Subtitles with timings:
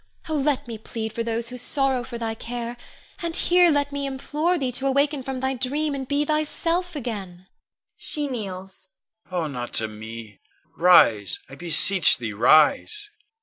[0.27, 2.75] Oh, let me plead for those who sorrow for thy care,
[3.21, 7.45] and here let me implore thee to awaken from thy dream and be thyself again
[7.97, 8.89] [she kneels].
[9.29, 9.39] Con.
[9.39, 10.39] Oh, not to me!
[10.75, 13.11] Rise, I beseech thee, rise!